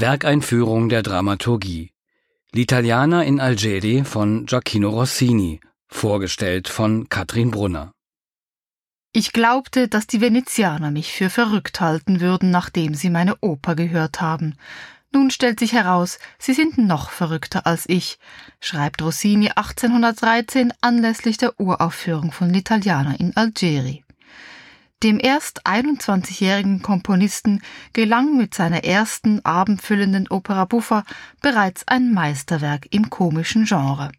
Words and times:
Werkeinführung 0.00 0.88
der 0.88 1.02
Dramaturgie. 1.02 1.90
L'Italiana 2.54 3.24
in 3.24 3.40
Algeri 3.40 4.04
von 4.04 4.46
Giacchino 4.46 4.90
Rossini, 4.90 5.60
vorgestellt 5.88 6.68
von 6.68 7.08
Katrin 7.08 7.50
Brunner. 7.50 7.92
Ich 9.12 9.32
glaubte, 9.32 9.88
dass 9.88 10.06
die 10.06 10.20
Venezianer 10.20 10.90
mich 10.90 11.12
für 11.12 11.30
verrückt 11.30 11.80
halten 11.80 12.20
würden, 12.20 12.50
nachdem 12.50 12.94
sie 12.94 13.10
meine 13.10 13.36
Oper 13.40 13.74
gehört 13.74 14.20
haben. 14.20 14.56
Nun 15.12 15.30
stellt 15.30 15.58
sich 15.58 15.72
heraus, 15.72 16.18
sie 16.38 16.52
sind 16.52 16.78
noch 16.78 17.10
verrückter 17.10 17.66
als 17.66 17.88
ich, 17.88 18.18
schreibt 18.60 19.02
Rossini 19.02 19.50
1813 19.50 20.72
anlässlich 20.80 21.38
der 21.38 21.58
Uraufführung 21.58 22.30
von 22.30 22.52
L'Italiana 22.52 23.18
in 23.18 23.36
Algeri. 23.36 24.04
Dem 25.02 25.20
erst 25.20 25.64
21-jährigen 25.64 26.82
Komponisten 26.82 27.62
gelang 27.92 28.36
mit 28.36 28.54
seiner 28.54 28.82
ersten 28.82 29.44
abendfüllenden 29.44 30.28
Opera 30.28 30.64
buffa 30.64 31.04
bereits 31.40 31.86
ein 31.86 32.12
Meisterwerk 32.12 32.88
im 32.90 33.08
komischen 33.08 33.64
Genre. 33.64 34.10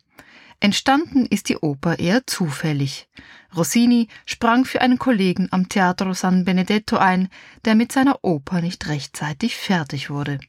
Entstanden 0.61 1.25
ist 1.25 1.49
die 1.49 1.57
Oper 1.57 1.99
eher 1.99 2.25
zufällig. 2.27 3.09
Rossini 3.55 4.07
sprang 4.25 4.63
für 4.63 4.81
einen 4.81 4.99
Kollegen 4.99 5.47
am 5.51 5.67
Teatro 5.67 6.13
San 6.13 6.45
Benedetto 6.45 6.97
ein, 6.97 7.29
der 7.65 7.75
mit 7.75 7.91
seiner 7.91 8.23
Oper 8.23 8.61
nicht 8.61 8.87
rechtzeitig 8.87 9.55
fertig 9.57 10.09
wurde. 10.09 10.39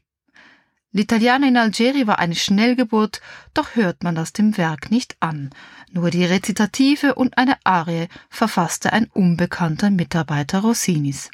L'Italiana 0.93 1.47
in 1.47 1.55
Algeri 1.55 2.05
war 2.05 2.19
eine 2.19 2.35
Schnellgeburt, 2.35 3.21
doch 3.53 3.75
hört 3.75 4.03
man 4.03 4.13
das 4.13 4.33
dem 4.33 4.57
Werk 4.57 4.91
nicht 4.91 5.15
an. 5.21 5.49
Nur 5.91 6.09
die 6.09 6.25
Rezitative 6.25 7.15
und 7.15 7.37
eine 7.37 7.57
Arie 7.63 8.07
verfasste 8.29 8.91
ein 8.91 9.07
unbekannter 9.13 9.89
Mitarbeiter 9.89 10.59
Rossinis. 10.59 11.31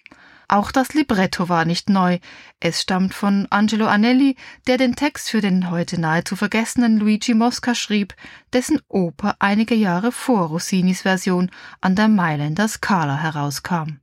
Auch 0.48 0.72
das 0.72 0.94
Libretto 0.94 1.50
war 1.50 1.66
nicht 1.66 1.90
neu. 1.90 2.20
Es 2.59 2.82
stammt 2.82 3.14
von 3.14 3.48
Angelo 3.50 3.88
Anelli, 3.88 4.38
der 4.67 4.78
den 4.78 4.95
Text 4.95 5.30
für 5.30 5.42
den 5.42 5.72
heute 5.72 6.00
nahezu 6.00 6.36
vergessenen 6.36 6.98
Luigi 6.98 7.34
Mosca 7.34 7.76
schrieb, 7.76 8.16
dessen 8.54 8.80
Oper 8.88 9.36
einige 9.39 9.76
Jahre 9.76 10.12
vor 10.12 10.48
Rossinis 10.48 11.02
Version 11.02 11.52
an 11.82 11.95
der 11.95 12.08
Mailänder 12.08 12.67
Scala 12.67 13.17
herauskam. 13.17 14.00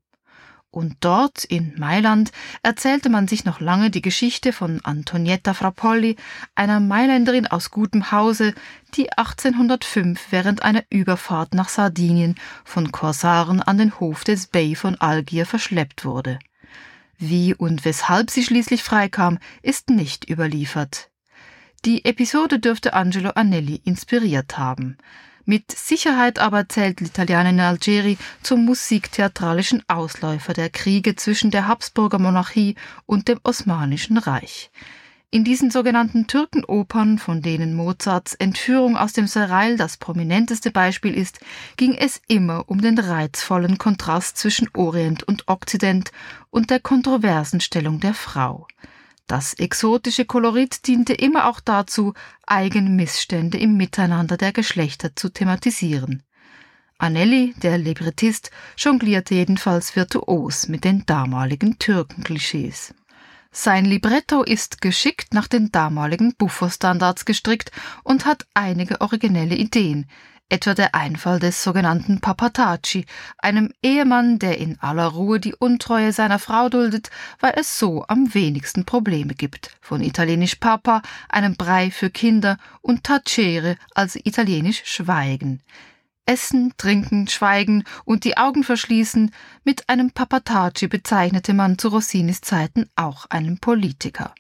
Und 0.75 0.97
dort 0.99 1.45
in 1.45 1.73
Mailand 1.79 2.33
erzählte 2.65 3.09
man 3.09 3.29
sich 3.29 3.45
noch 3.45 3.61
lange 3.61 3.91
die 3.91 4.03
Geschichte 4.03 4.53
von 4.53 4.81
Antonietta 4.85 5.55
Frappolli, 5.55 6.17
einer 6.57 6.81
Mailänderin 6.81 7.47
aus 7.47 7.71
gutem 7.71 8.11
Hause, 8.11 8.55
die 8.95 9.13
1805 9.13 10.33
während 10.33 10.65
einer 10.65 10.83
Überfahrt 10.91 11.55
nach 11.55 11.69
Sardinien 11.69 12.35
von 12.65 12.91
Korsaren 12.91 13.61
an 13.61 13.79
den 13.79 14.01
Hof 14.01 14.25
des 14.25 14.49
Bey 14.49 14.75
von 14.75 14.97
Algier 14.97 15.47
verschleppt 15.47 16.05
wurde. 16.05 16.41
Wie 17.19 17.55
und 17.55 17.85
weshalb 17.85 18.29
sie 18.29 18.43
schließlich 18.43 18.83
freikam, 18.83 19.39
ist 19.63 19.91
nicht 19.91 20.29
überliefert. 20.29 21.09
Die 21.85 22.05
Episode 22.05 22.59
dürfte 22.59 22.95
Angelo 22.95 23.31
Anelli 23.37 23.81
inspiriert 23.85 24.59
haben. 24.59 24.99
Mit 25.47 25.71
Sicherheit 25.73 26.39
aber 26.39 26.71
zählt 26.71 27.01
L'Italiana 27.01 27.51
in 27.51 27.61
Algeri 27.61 28.17
zum 28.43 28.65
musiktheatralischen 28.65 29.83
Ausläufer 29.89 30.55
der 30.55 30.71
Kriege 30.71 31.17
zwischen 31.17 31.51
der 31.51 31.69
Habsburger 31.69 32.19
Monarchie 32.19 32.77
und 33.05 33.29
dem 33.29 33.41
Osmanischen 33.43 34.17
Reich. 34.17 34.71
In 35.31 35.45
diesen 35.45 35.71
sogenannten 35.71 36.29
Türkenopern, 36.29 37.19
von 37.19 37.43
denen 37.43 37.75
Mozarts 37.75 38.35
Entführung 38.35 38.97
aus 38.97 39.13
dem 39.13 39.27
Serail 39.27 39.77
das 39.77 39.99
prominenteste 39.99 40.71
Beispiel 40.71 41.13
ist, 41.13 41.41
ging 41.77 41.93
es 41.95 42.23
immer 42.27 42.71
um 42.71 42.81
den 42.81 42.97
reizvollen 42.99 43.77
Kontrast 43.77 44.39
zwischen 44.39 44.71
Orient 44.75 45.25
und 45.25 45.49
Okzident 45.49 46.13
und 46.51 46.71
der 46.71 46.81
kontroversen 46.81 47.61
Stellung 47.61 48.01
der 48.01 48.15
Frau. 48.15 48.67
Das 49.27 49.55
exotische 49.55 50.27
Kolorit 50.27 50.87
diente 50.87 51.15
immer 51.15 51.49
auch 51.49 51.61
dazu, 51.61 52.13
Eigenmissstände 52.47 53.57
im 53.57 53.77
Miteinander 53.77 54.37
der 54.37 54.53
Geschlechter 54.53 55.17
zu 55.17 55.31
thematisieren. 55.31 56.23
Anelli, 56.99 57.55
der 57.57 57.79
Librettist, 57.79 58.51
jonglierte 58.77 59.35
jedenfalls 59.35 59.97
virtuos 59.97 60.69
mit 60.69 60.85
den 60.85 61.07
damaligen 61.07 61.79
Türkenklischees. 61.79 62.95
Sein 63.51 63.85
Libretto 63.85 64.43
ist 64.43 64.81
geschickt 64.81 65.33
nach 65.33 65.49
den 65.49 65.71
damaligen 65.71 66.35
Buffo-Standards 66.35 67.25
gestrickt 67.25 67.71
und 68.03 68.27
hat 68.27 68.47
einige 68.53 69.01
originelle 69.01 69.55
Ideen, 69.55 70.07
etwa 70.49 70.75
der 70.75 70.95
Einfall 70.95 71.39
des 71.39 71.63
sogenannten 71.63 72.21
Papatacci, 72.21 73.07
einem 73.39 73.73
Ehemann, 73.83 74.39
der 74.39 74.59
in 74.59 74.79
aller 74.81 75.07
Ruhe 75.07 75.41
die 75.41 75.55
Untreue 75.55 76.13
seiner 76.13 76.39
Frau 76.39 76.69
duldet, 76.69 77.11
weil 77.41 77.55
es 77.57 77.79
so 77.79 78.05
am 78.09 78.35
wenigsten 78.35 78.85
Probleme 78.85 79.35
gibt, 79.35 79.77
von 79.81 80.03
italienisch 80.03 80.57
Papa, 80.57 81.03
einem 81.29 81.57
Brei 81.57 81.91
für 81.91 82.11
Kinder, 82.11 82.59
und 82.83 83.05
Tacere, 83.05 83.77
also 83.95 84.21
italienisch 84.23 84.83
Schweigen. 84.85 85.63
Essen, 86.27 86.73
trinken, 86.79 87.29
schweigen 87.29 87.85
und 88.05 88.25
die 88.25 88.37
Augen 88.37 88.65
verschließen, 88.65 89.31
mit 89.63 89.89
einem 89.89 90.11
Papatacci 90.11 90.89
bezeichnete 90.89 91.53
man 91.53 91.79
zu 91.79 91.89
Rossinis 91.89 92.41
Zeiten 92.41 92.89
auch 92.97 93.27
einen 93.29 93.59
Politiker. 93.59 94.35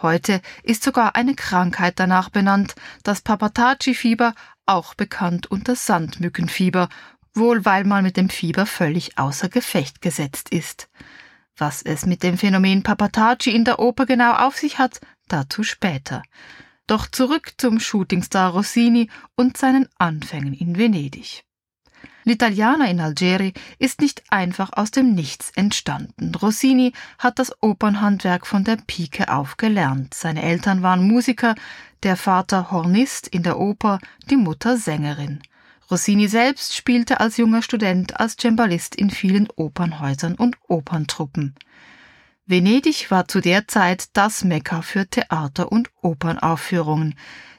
Heute 0.00 0.40
ist 0.62 0.84
sogar 0.84 1.16
eine 1.16 1.34
Krankheit 1.34 1.94
danach 1.98 2.30
benannt, 2.30 2.76
das 3.02 3.20
Papatacci-Fieber, 3.20 4.32
auch 4.68 4.94
bekannt 4.94 5.50
unter 5.50 5.74
Sandmückenfieber, 5.76 6.88
wohl 7.34 7.64
weil 7.64 7.84
man 7.84 8.04
mit 8.04 8.16
dem 8.16 8.28
Fieber 8.28 8.66
völlig 8.66 9.18
außer 9.18 9.48
Gefecht 9.48 10.00
gesetzt 10.00 10.50
ist. 10.50 10.88
Was 11.56 11.82
es 11.82 12.06
mit 12.06 12.22
dem 12.22 12.38
Phänomen 12.38 12.82
Papatacci 12.82 13.50
in 13.50 13.64
der 13.64 13.78
Oper 13.78 14.06
genau 14.06 14.34
auf 14.34 14.56
sich 14.56 14.78
hat, 14.78 15.00
dazu 15.28 15.62
später. 15.62 16.22
Doch 16.86 17.06
zurück 17.06 17.52
zum 17.58 17.80
Shootingstar 17.80 18.52
Rossini 18.52 19.10
und 19.34 19.56
seinen 19.56 19.88
Anfängen 19.98 20.54
in 20.54 20.78
Venedig. 20.78 21.44
L'Italiana 22.24 22.90
in 22.90 23.00
Algeri 23.00 23.54
ist 23.78 24.00
nicht 24.00 24.22
einfach 24.30 24.70
aus 24.74 24.90
dem 24.90 25.14
Nichts 25.14 25.50
entstanden. 25.54 26.34
Rossini 26.34 26.92
hat 27.18 27.38
das 27.38 27.54
Opernhandwerk 27.62 28.46
von 28.46 28.64
der 28.64 28.76
Pike 28.86 29.32
auf 29.32 29.56
gelernt. 29.56 30.12
Seine 30.12 30.42
Eltern 30.42 30.82
waren 30.82 31.08
Musiker, 31.08 31.54
der 32.02 32.16
Vater 32.16 32.70
Hornist 32.70 33.28
in 33.28 33.42
der 33.42 33.58
Oper, 33.58 33.98
die 34.28 34.36
Mutter 34.36 34.76
Sängerin. 34.76 35.40
Rossini 35.90 36.28
selbst 36.28 36.76
spielte 36.76 37.18
als 37.20 37.38
junger 37.38 37.62
Student 37.62 38.20
als 38.20 38.36
Cembalist 38.36 38.94
in 38.94 39.08
vielen 39.08 39.48
Opernhäusern 39.56 40.34
und 40.34 40.56
Operntruppen. 40.68 41.54
Venedig 42.50 43.10
war 43.10 43.28
zu 43.28 43.42
der 43.42 43.68
Zeit 43.68 44.08
das 44.14 44.42
Mekka 44.42 44.80
für 44.80 45.06
Theater- 45.06 45.70
und 45.70 45.90
Opernaufführungen. 46.00 47.14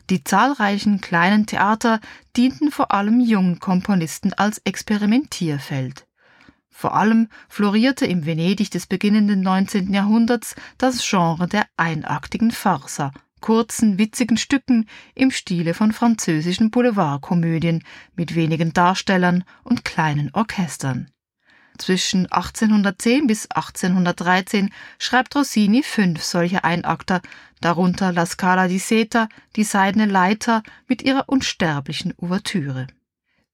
Die 0.09 0.23
zahlreichen 0.23 0.99
kleinen 0.99 1.45
Theater 1.45 1.99
dienten 2.35 2.71
vor 2.71 2.91
allem 2.91 3.19
jungen 3.19 3.59
Komponisten 3.59 4.33
als 4.33 4.57
Experimentierfeld. 4.63 6.07
Vor 6.71 6.95
allem 6.95 7.27
florierte 7.49 8.07
im 8.07 8.25
Venedig 8.25 8.71
des 8.71 8.87
beginnenden 8.87 9.41
19. 9.41 9.93
Jahrhunderts 9.93 10.55
das 10.79 11.07
Genre 11.07 11.47
der 11.47 11.67
einaktigen 11.77 12.49
Farsa, 12.49 13.11
kurzen, 13.41 13.99
witzigen 13.99 14.37
Stücken 14.37 14.89
im 15.13 15.29
Stile 15.29 15.75
von 15.75 15.91
französischen 15.91 16.71
Boulevardkomödien 16.71 17.83
mit 18.15 18.33
wenigen 18.33 18.73
Darstellern 18.73 19.43
und 19.63 19.85
kleinen 19.85 20.31
Orchestern. 20.33 21.11
Zwischen 21.79 22.29
1810 22.29 23.25
bis 23.25 23.49
1813 23.49 24.69
schreibt 24.99 25.33
Rossini 25.35 25.81
fünf 25.81 26.21
solche 26.21 26.65
Einakter, 26.65 27.21
darunter 27.61 28.11
La 28.11 28.25
Scala 28.25 28.67
di 28.67 28.79
Seta, 28.79 29.29
die 29.55 29.63
Seidene 29.63 30.05
Leiter 30.05 30.61
mit 30.87 31.01
ihrer 31.01 31.29
unsterblichen 31.29 32.13
Ouvertüre. 32.17 32.87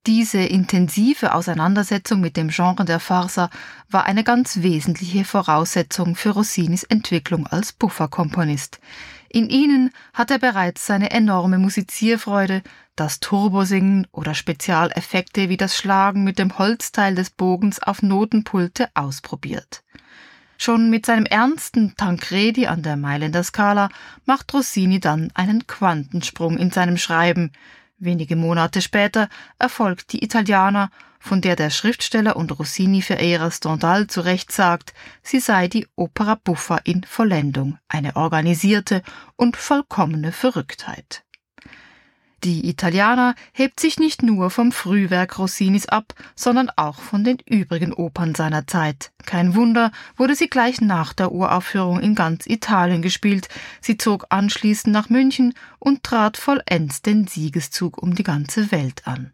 Diese 0.07 0.39
intensive 0.39 1.33
Auseinandersetzung 1.33 2.19
mit 2.19 2.35
dem 2.35 2.49
Genre 2.49 2.83
der 2.83 2.99
Farsa 2.99 3.49
war 3.89 4.05
eine 4.05 4.23
ganz 4.23 4.61
wesentliche 4.61 5.23
Voraussetzung 5.23 6.15
für 6.15 6.31
Rossinis 6.31 6.83
Entwicklung 6.83 7.45
als 7.45 7.73
Pufferkomponist. 7.73 8.79
In 9.35 9.49
ihnen 9.49 9.91
hat 10.13 10.31
er 10.31 10.39
bereits 10.39 10.85
seine 10.85 11.11
enorme 11.11 11.57
Musizierfreude, 11.57 12.63
das 12.95 13.19
Turbosingen 13.19 14.07
oder 14.13 14.33
Spezialeffekte 14.33 15.49
wie 15.49 15.57
das 15.57 15.75
Schlagen 15.75 16.23
mit 16.23 16.39
dem 16.39 16.57
Holzteil 16.57 17.15
des 17.15 17.31
Bogens 17.31 17.83
auf 17.83 18.01
Notenpulte 18.01 18.87
ausprobiert. 18.93 19.83
Schon 20.57 20.89
mit 20.89 21.05
seinem 21.05 21.25
ernsten 21.25 21.97
Tancredi 21.97 22.67
an 22.67 22.81
der 22.81 22.95
Mailänder 22.95 23.43
Skala 23.43 23.89
macht 24.23 24.53
Rossini 24.53 25.01
dann 25.01 25.31
einen 25.33 25.67
Quantensprung 25.67 26.57
in 26.57 26.71
seinem 26.71 26.95
Schreiben. 26.95 27.51
Wenige 27.97 28.37
Monate 28.37 28.81
später 28.81 29.27
erfolgt 29.59 30.13
die 30.13 30.23
Italiener, 30.23 30.91
von 31.25 31.41
der 31.41 31.55
der 31.55 31.71
Schriftsteller 31.71 32.35
und 32.35 32.57
Rossini-Verehrer 32.57 33.49
Stendhal 33.49 34.05
zu 34.05 34.21
Recht 34.21 34.51
sagt, 34.51 34.93
sie 35.23 35.39
sei 35.39 35.67
die 35.67 35.87
Opera 35.95 36.35
buffa 36.35 36.77
in 36.83 37.03
Vollendung, 37.03 37.79
eine 37.87 38.15
organisierte 38.15 39.01
und 39.35 39.57
vollkommene 39.57 40.31
Verrücktheit. 40.31 41.23
Die 42.43 42.69
Italiana 42.69 43.33
hebt 43.53 43.79
sich 43.79 43.97
nicht 43.97 44.21
nur 44.21 44.51
vom 44.51 44.71
Frühwerk 44.71 45.39
Rossinis 45.39 45.87
ab, 45.87 46.13
sondern 46.35 46.69
auch 46.75 46.99
von 46.99 47.23
den 47.23 47.37
übrigen 47.49 47.91
Opern 47.91 48.35
seiner 48.35 48.67
Zeit. 48.67 49.11
Kein 49.25 49.55
Wunder, 49.55 49.91
wurde 50.15 50.35
sie 50.35 50.47
gleich 50.47 50.79
nach 50.79 51.13
der 51.13 51.31
Uraufführung 51.31 51.99
in 52.01 52.13
ganz 52.13 52.45
Italien 52.45 53.01
gespielt. 53.01 53.49
Sie 53.81 53.97
zog 53.97 54.27
anschließend 54.29 54.93
nach 54.93 55.09
München 55.09 55.55
und 55.79 56.03
trat 56.03 56.37
vollends 56.37 57.01
den 57.01 57.25
Siegeszug 57.25 57.97
um 57.97 58.13
die 58.13 58.23
ganze 58.23 58.71
Welt 58.71 59.07
an. 59.07 59.31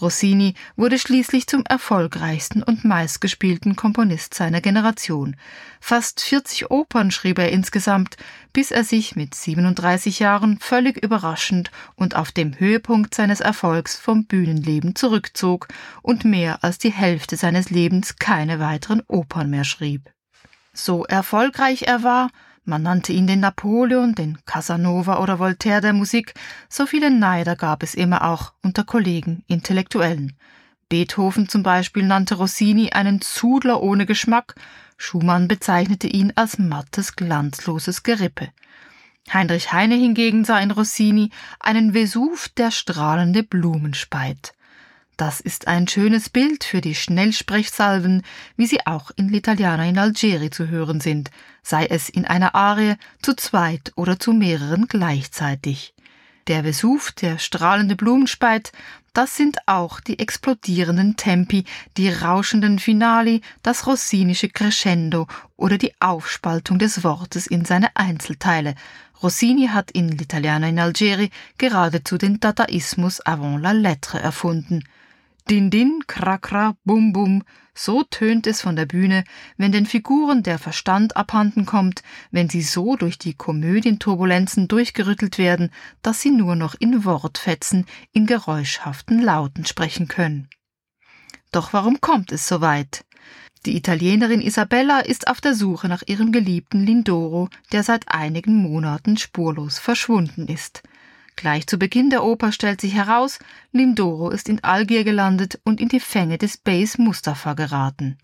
Rossini 0.00 0.54
wurde 0.76 0.98
schließlich 0.98 1.46
zum 1.46 1.64
erfolgreichsten 1.66 2.62
und 2.62 2.84
meistgespielten 2.84 3.76
Komponist 3.76 4.34
seiner 4.34 4.60
Generation. 4.60 5.36
Fast 5.80 6.20
40 6.20 6.70
Opern 6.70 7.10
schrieb 7.10 7.38
er 7.38 7.52
insgesamt, 7.52 8.16
bis 8.52 8.70
er 8.70 8.84
sich 8.84 9.16
mit 9.16 9.34
37 9.34 10.18
Jahren 10.18 10.58
völlig 10.58 11.02
überraschend 11.02 11.70
und 11.96 12.16
auf 12.16 12.32
dem 12.32 12.58
Höhepunkt 12.58 13.14
seines 13.14 13.40
Erfolgs 13.40 13.96
vom 13.96 14.26
Bühnenleben 14.26 14.94
zurückzog 14.94 15.68
und 16.02 16.24
mehr 16.24 16.64
als 16.64 16.78
die 16.78 16.92
Hälfte 16.92 17.36
seines 17.36 17.70
Lebens 17.70 18.16
keine 18.16 18.58
weiteren 18.58 19.02
Opern 19.06 19.50
mehr 19.50 19.64
schrieb. 19.64 20.10
So 20.72 21.04
erfolgreich 21.04 21.82
er 21.82 22.02
war, 22.02 22.30
man 22.64 22.82
nannte 22.82 23.12
ihn 23.12 23.26
den 23.26 23.40
Napoleon, 23.40 24.14
den 24.14 24.38
Casanova 24.44 25.20
oder 25.20 25.38
Voltaire 25.38 25.80
der 25.80 25.92
Musik, 25.92 26.34
so 26.68 26.86
viele 26.86 27.10
Neider 27.10 27.56
gab 27.56 27.82
es 27.82 27.94
immer 27.94 28.24
auch 28.24 28.52
unter 28.62 28.84
Kollegen, 28.84 29.44
Intellektuellen. 29.46 30.36
Beethoven 30.88 31.48
zum 31.48 31.62
Beispiel 31.62 32.02
nannte 32.02 32.34
Rossini 32.34 32.90
einen 32.90 33.20
Zudler 33.20 33.82
ohne 33.82 34.06
Geschmack, 34.06 34.54
Schumann 34.96 35.48
bezeichnete 35.48 36.08
ihn 36.08 36.32
als 36.36 36.58
mattes, 36.58 37.16
glanzloses 37.16 38.02
Gerippe. 38.02 38.48
Heinrich 39.32 39.72
Heine 39.72 39.94
hingegen 39.94 40.44
sah 40.44 40.58
in 40.58 40.70
Rossini 40.70 41.30
einen 41.60 41.94
Vesuv, 41.94 42.48
der 42.50 42.70
strahlende 42.70 43.42
Blumen 43.42 43.94
speit. 43.94 44.52
Das 45.20 45.38
ist 45.38 45.68
ein 45.68 45.86
schönes 45.86 46.30
Bild 46.30 46.64
für 46.64 46.80
die 46.80 46.94
Schnellsprechsalven, 46.94 48.22
wie 48.56 48.64
sie 48.64 48.86
auch 48.86 49.10
in 49.16 49.28
L'Italiana 49.28 49.86
in 49.86 49.98
Algeri 49.98 50.48
zu 50.48 50.68
hören 50.68 51.02
sind, 51.02 51.30
sei 51.62 51.84
es 51.84 52.08
in 52.08 52.24
einer 52.24 52.54
Arie, 52.54 52.94
zu 53.20 53.34
zweit 53.34 53.92
oder 53.96 54.18
zu 54.18 54.32
mehreren 54.32 54.86
gleichzeitig. 54.88 55.92
Der 56.46 56.64
Vesuv, 56.64 57.12
der 57.12 57.36
strahlende 57.36 57.96
Blumenspeit, 57.96 58.72
das 59.12 59.36
sind 59.36 59.58
auch 59.66 60.00
die 60.00 60.18
explodierenden 60.18 61.18
Tempi, 61.18 61.64
die 61.98 62.08
rauschenden 62.08 62.78
Finali, 62.78 63.42
das 63.62 63.86
rossinische 63.86 64.48
Crescendo 64.48 65.26
oder 65.58 65.76
die 65.76 65.92
Aufspaltung 66.00 66.78
des 66.78 67.04
Wortes 67.04 67.46
in 67.46 67.66
seine 67.66 67.94
Einzelteile. 67.94 68.74
Rossini 69.22 69.66
hat 69.66 69.90
in 69.90 70.16
L'Italiana 70.16 70.70
in 70.70 70.78
Algeri 70.78 71.28
geradezu 71.58 72.16
den 72.16 72.40
Dadaismus 72.40 73.20
avant 73.20 73.60
la 73.60 73.72
lettre 73.72 74.18
erfunden– 74.18 74.82
Din 75.48 75.70
din, 75.70 76.02
krakra, 76.06 76.76
bum 76.84 77.12
bum, 77.12 77.42
so 77.74 78.02
tönt 78.02 78.46
es 78.46 78.60
von 78.60 78.76
der 78.76 78.86
Bühne, 78.86 79.24
wenn 79.56 79.72
den 79.72 79.86
Figuren 79.86 80.42
der 80.42 80.58
Verstand 80.58 81.16
abhanden 81.16 81.66
kommt, 81.66 82.02
wenn 82.30 82.48
sie 82.48 82.62
so 82.62 82.96
durch 82.96 83.18
die 83.18 83.34
Komödienturbulenzen 83.34 84.68
durchgerüttelt 84.68 85.38
werden, 85.38 85.70
dass 86.02 86.20
sie 86.20 86.30
nur 86.30 86.56
noch 86.56 86.74
in 86.78 87.04
Wortfetzen, 87.04 87.86
in 88.12 88.26
geräuschhaften 88.26 89.22
Lauten 89.22 89.64
sprechen 89.64 90.08
können. 90.08 90.48
Doch 91.52 91.72
warum 91.72 92.00
kommt 92.00 92.32
es 92.32 92.46
so 92.46 92.60
weit? 92.60 93.04
Die 93.66 93.76
Italienerin 93.76 94.40
Isabella 94.40 95.00
ist 95.00 95.28
auf 95.28 95.40
der 95.40 95.54
Suche 95.54 95.88
nach 95.88 96.02
ihrem 96.06 96.32
geliebten 96.32 96.84
Lindoro, 96.84 97.48
der 97.72 97.82
seit 97.82 98.08
einigen 98.08 98.56
Monaten 98.56 99.18
spurlos 99.18 99.78
verschwunden 99.78 100.46
ist. 100.48 100.82
Gleich 101.40 101.66
zu 101.66 101.78
Beginn 101.78 102.10
der 102.10 102.22
Oper 102.22 102.52
stellt 102.52 102.82
sich 102.82 102.92
heraus, 102.92 103.38
Lindoro 103.72 104.28
ist 104.28 104.50
in 104.50 104.62
Algier 104.62 105.04
gelandet 105.04 105.58
und 105.64 105.80
in 105.80 105.88
die 105.88 105.98
Fänge 105.98 106.36
des 106.36 106.58
Beys 106.58 106.98
Mustafa 106.98 107.54
geraten. 107.54 108.18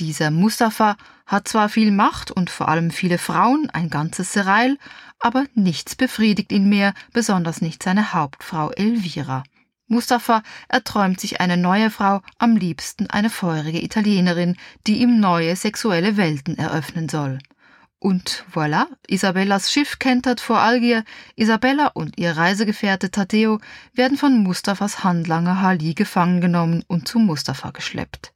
Dieser 0.00 0.32
Mustafa 0.32 0.96
hat 1.24 1.46
zwar 1.46 1.68
viel 1.68 1.92
Macht 1.92 2.32
und 2.32 2.50
vor 2.50 2.66
allem 2.66 2.90
viele 2.90 3.18
Frauen, 3.18 3.70
ein 3.70 3.90
ganzes 3.90 4.32
Serail, 4.32 4.76
aber 5.20 5.44
nichts 5.54 5.94
befriedigt 5.94 6.50
ihn 6.50 6.68
mehr, 6.68 6.94
besonders 7.12 7.60
nicht 7.60 7.80
seine 7.84 8.12
Hauptfrau 8.12 8.72
Elvira. 8.72 9.44
Mustafa 9.86 10.42
erträumt 10.66 11.20
sich 11.20 11.40
eine 11.40 11.58
neue 11.58 11.90
Frau, 11.90 12.22
am 12.38 12.56
liebsten 12.56 13.08
eine 13.08 13.30
feurige 13.30 13.80
Italienerin, 13.84 14.56
die 14.88 14.98
ihm 14.98 15.20
neue 15.20 15.54
sexuelle 15.54 16.16
Welten 16.16 16.58
eröffnen 16.58 17.08
soll. 17.08 17.38
Und 18.00 18.44
voilà, 18.52 18.86
Isabellas 19.08 19.72
Schiff 19.72 19.98
kentert 19.98 20.40
vor 20.40 20.60
Algier. 20.60 21.04
Isabella 21.34 21.88
und 21.88 22.16
ihr 22.16 22.36
Reisegefährte 22.36 23.10
Taddeo 23.10 23.60
werden 23.92 24.16
von 24.16 24.42
Mustafas 24.42 25.02
Handlanger 25.02 25.60
Hali 25.60 25.94
gefangen 25.94 26.40
genommen 26.40 26.84
und 26.86 27.08
zu 27.08 27.18
Mustafa 27.18 27.70
geschleppt. 27.70 28.32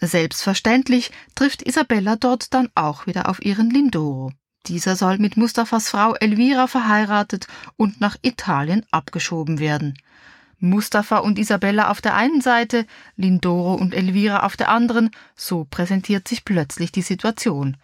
Selbstverständlich 0.00 1.10
trifft 1.34 1.62
Isabella 1.62 2.16
dort 2.16 2.52
dann 2.52 2.68
auch 2.74 3.06
wieder 3.06 3.28
auf 3.28 3.42
ihren 3.42 3.70
Lindoro. 3.70 4.32
Dieser 4.66 4.94
soll 4.94 5.18
mit 5.18 5.38
Mustafas 5.38 5.88
Frau 5.88 6.14
Elvira 6.14 6.66
verheiratet 6.66 7.46
und 7.76 8.00
nach 8.00 8.16
Italien 8.22 8.84
abgeschoben 8.90 9.58
werden. 9.58 9.94
Mustafa 10.60 11.18
und 11.18 11.38
Isabella 11.38 11.90
auf 11.90 12.00
der 12.00 12.14
einen 12.14 12.40
Seite, 12.40 12.86
Lindoro 13.16 13.74
und 13.74 13.94
Elvira 13.94 14.40
auf 14.40 14.56
der 14.56 14.68
anderen, 14.68 15.10
so 15.34 15.64
präsentiert 15.64 16.28
sich 16.28 16.44
plötzlich 16.44 16.92
die 16.92 17.02
Situation. 17.02 17.76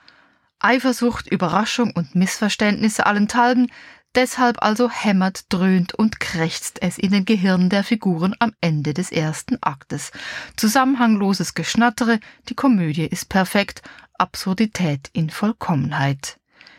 Eifersucht, 0.64 1.28
Überraschung 1.28 1.92
und 1.94 2.14
Missverständnisse 2.14 3.04
allenthalben, 3.04 3.70
deshalb 4.14 4.62
also 4.62 4.90
hämmert, 4.90 5.52
dröhnt 5.52 5.94
und 5.94 6.20
krächzt 6.20 6.80
es 6.80 6.96
in 6.96 7.12
den 7.12 7.26
Gehirnen 7.26 7.68
der 7.68 7.84
Figuren 7.84 8.34
am 8.38 8.52
Ende 8.62 8.94
des 8.94 9.12
ersten 9.12 9.58
Aktes. 9.60 10.10
Zusammenhangloses 10.56 11.52
Geschnattere, 11.52 12.18
die 12.48 12.54
Komödie 12.54 13.06
ist 13.06 13.28
perfekt, 13.28 13.82
Absurdität 14.14 15.10
in 15.12 15.28
Vollkommenheit. 15.28 16.38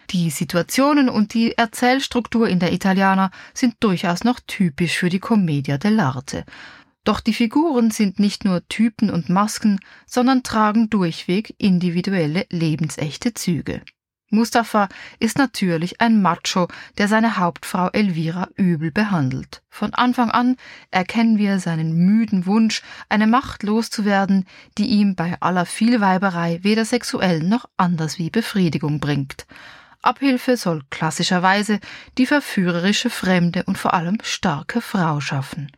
Die 0.10 0.32
Situationen 0.32 1.08
und 1.08 1.34
die 1.36 1.56
Erzählstruktur 1.56 2.48
in 2.48 2.60
der 2.60 2.74
Italiana 2.74 3.30
sind 3.54 3.76
durchaus 3.82 4.24
noch 4.24 4.40
typisch 4.48 4.98
für 4.98 5.10
die 5.10 5.20
Commedia 5.20 5.76
dell'arte. 5.76 6.44
Doch 7.06 7.20
die 7.20 7.34
Figuren 7.34 7.92
sind 7.92 8.20
nicht 8.20 8.46
nur 8.46 8.68
Typen 8.68 9.12
und 9.12 9.30
Masken, 9.30 9.80
sondern 10.08 10.44
tragen 10.44 10.90
durchweg 10.90 11.56
individuelle, 11.60 12.48
lebensechte 12.50 13.34
Züge. 13.36 13.82
Mustafa 14.32 14.90
ist 15.20 15.38
natürlich 15.38 16.02
ein 16.02 16.20
Macho, 16.20 16.68
der 16.98 17.08
seine 17.08 17.38
Hauptfrau 17.38 17.90
Elvira 17.90 18.50
übel 18.56 18.92
behandelt. 18.92 19.62
Von 19.70 19.94
Anfang 19.94 20.32
an 20.32 20.56
erkennen 20.90 21.38
wir 21.38 21.60
seinen 21.60 21.94
müden 21.94 22.48
Wunsch, 22.48 22.82
eine 23.08 23.28
Macht 23.28 23.62
loszuwerden, 23.62 24.46
die 24.80 24.88
ihm 24.88 25.16
bei 25.16 25.38
aller 25.42 25.68
Vielweiberei 25.68 26.60
weder 26.64 26.86
sexuell 26.86 27.44
noch 27.44 27.66
anders 27.78 28.18
wie 28.18 28.32
Befriedigung 28.32 29.00
bringt. 29.00 29.46
Abhilfe 30.02 30.58
soll 30.58 30.82
klassischerweise 30.90 31.80
die 32.18 32.26
verführerische 32.26 33.12
fremde 33.12 33.64
und 33.66 33.78
vor 33.78 33.94
allem 33.94 34.18
starke 34.24 34.82
Frau 34.82 35.20
schaffen. 35.20 35.72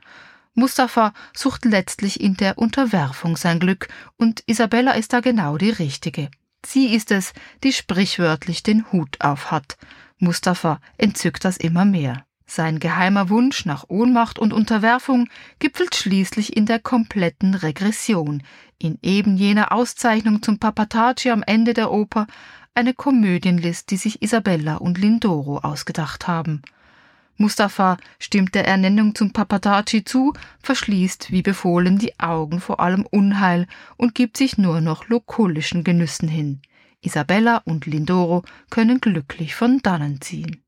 Mustafa 0.60 1.14
sucht 1.36 1.66
letztlich 1.66 2.20
in 2.20 2.36
der 2.36 2.58
Unterwerfung 2.58 3.38
sein 3.38 3.60
Glück, 3.60 3.90
und 4.18 4.42
Isabella 4.48 4.94
ist 4.94 5.14
da 5.14 5.20
genau 5.20 5.56
die 5.56 5.70
richtige. 5.70 6.32
Sie 6.66 6.96
ist 6.96 7.12
es, 7.12 7.34
die 7.64 7.72
sprichwörtlich 7.72 8.64
den 8.64 8.92
Hut 8.92 9.22
auf 9.22 9.52
hat. 9.52 9.78
Mustafa 10.18 10.82
entzückt 10.98 11.46
das 11.46 11.58
immer 11.58 11.86
mehr. 11.86 12.26
Sein 12.48 12.80
geheimer 12.80 13.30
Wunsch 13.30 13.66
nach 13.66 13.86
Ohnmacht 13.88 14.40
und 14.40 14.52
Unterwerfung 14.52 15.30
gipfelt 15.60 15.94
schließlich 15.94 16.58
in 16.58 16.66
der 16.66 16.80
kompletten 16.80 17.54
Regression, 17.54 18.42
in 18.80 18.98
eben 19.04 19.38
jener 19.38 19.72
Auszeichnung 19.72 20.42
zum 20.42 20.58
Papataci 20.58 21.30
am 21.30 21.44
Ende 21.44 21.76
der 21.76 21.92
Oper, 21.92 22.26
eine 22.74 22.96
Komödienlist, 22.96 23.92
die 23.92 23.98
sich 23.98 24.24
Isabella 24.24 24.78
und 24.78 24.98
Lindoro 24.98 25.60
ausgedacht 25.60 26.28
haben. 26.28 26.64
Mustafa 27.38 27.98
stimmt 28.20 28.56
der 28.56 28.68
Ernennung 28.68 29.14
zum 29.14 29.32
Papadaci 29.32 30.04
zu, 30.04 30.34
verschließt 30.64 31.32
wie 31.32 31.44
befohlen 31.44 32.00
die 32.00 32.20
Augen 32.20 32.60
vor 32.60 32.80
allem 32.80 33.06
Unheil 33.06 33.68
und 33.96 34.16
gibt 34.16 34.38
sich 34.38 34.58
nur 34.58 34.82
noch 34.82 35.08
lokulischen 35.08 35.84
Genüssen 35.84 36.28
hin. 36.28 36.62
Isabella 37.02 37.58
und 37.66 37.86
Lindoro 37.86 38.44
können 38.70 39.00
glücklich 39.00 39.54
von 39.54 39.80
dannen 39.80 40.20
ziehen. 40.20 40.64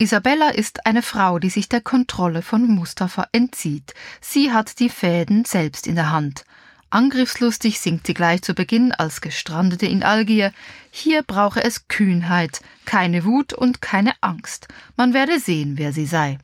Isabella 0.00 0.50
ist 0.50 0.86
eine 0.86 1.02
Frau, 1.02 1.40
die 1.40 1.50
sich 1.50 1.68
der 1.68 1.80
Kontrolle 1.80 2.42
von 2.42 2.68
Mustafa 2.68 3.26
entzieht. 3.32 3.94
Sie 4.20 4.52
hat 4.52 4.78
die 4.78 4.90
Fäden 4.90 5.44
selbst 5.44 5.88
in 5.88 5.96
der 5.96 6.12
Hand. 6.12 6.44
Angriffslustig 6.90 7.80
singt 7.80 8.06
sie 8.06 8.14
gleich 8.14 8.42
zu 8.42 8.54
Beginn 8.54 8.92
als 8.92 9.20
Gestrandete 9.20 9.86
in 9.86 10.02
Algier. 10.02 10.52
Hier 10.90 11.22
brauche 11.22 11.62
es 11.62 11.86
Kühnheit, 11.88 12.60
keine 12.86 13.24
Wut 13.24 13.52
und 13.52 13.82
keine 13.82 14.12
Angst. 14.22 14.68
Man 14.96 15.12
werde 15.12 15.38
sehen, 15.38 15.76
wer 15.76 15.92
sie 15.92 16.06
sei. 16.06 16.38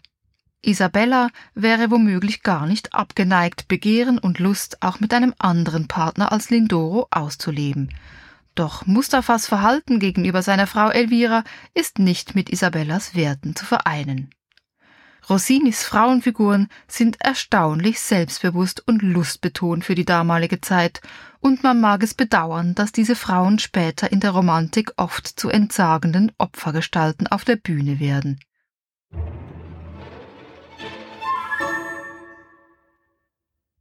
Isabella 0.61 1.29
wäre 1.55 1.91
womöglich 1.91 2.43
gar 2.43 2.67
nicht 2.67 2.95
abgeneigt, 2.95 3.69
Begehren 3.69 4.19
und 4.19 4.39
Lust 4.39 4.83
auch 4.83 5.01
mit 5.01 5.15
einem 5.15 5.35
anderen 5.39 5.89
Partner 5.89 6.33
als 6.33 6.51
Lindoro 6.51 7.07
auszuleben. 7.11 7.95
Doch 8.55 8.87
Mustafas 8.87 9.47
Verhalten 9.47 9.99
gegenüber 9.99 10.43
seiner 10.43 10.67
Frau 10.67 10.89
Elvira 10.89 11.45
ist 11.75 11.99
nicht 11.99 12.35
mit 12.35 12.51
Isabellas 12.51 13.15
Werten 13.15 13.57
zu 13.57 13.65
vereinen. 13.65 14.31
Rossinis 15.31 15.85
Frauenfiguren 15.85 16.69
sind 16.87 17.21
erstaunlich 17.21 18.01
selbstbewusst 18.01 18.87
und 18.87 19.03
lustbetont 19.03 19.85
für 19.85 19.95
die 19.95 20.05
damalige 20.05 20.61
Zeit, 20.61 21.01
und 21.41 21.63
man 21.63 21.81
mag 21.81 22.03
es 22.03 22.15
bedauern, 22.15 22.75
dass 22.75 22.93
diese 22.93 23.17
Frauen 23.17 23.59
später 23.59 24.11
in 24.11 24.21
der 24.21 24.31
Romantik 24.31 24.93
oft 24.97 25.27
zu 25.27 25.49
entsagenden 25.49 26.33
Opfergestalten 26.39 27.27
auf 27.27 27.45
der 27.45 27.57
Bühne 27.57 28.01
werden. 28.01 28.39